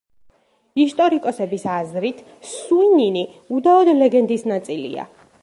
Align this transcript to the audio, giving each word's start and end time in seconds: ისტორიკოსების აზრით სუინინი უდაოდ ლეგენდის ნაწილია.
ისტორიკოსების 0.85 1.65
აზრით 1.73 2.23
სუინინი 2.55 3.23
უდაოდ 3.59 3.95
ლეგენდის 4.03 4.49
ნაწილია. 4.55 5.09